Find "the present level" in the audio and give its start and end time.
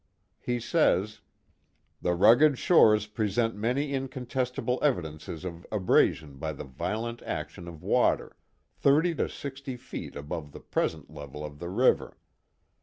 10.53-11.45